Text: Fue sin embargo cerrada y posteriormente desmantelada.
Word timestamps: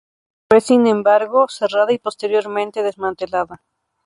Fue 0.49 0.61
sin 0.61 0.87
embargo 0.87 1.47
cerrada 1.47 1.93
y 1.93 1.99
posteriormente 1.99 2.81
desmantelada. 2.81 3.61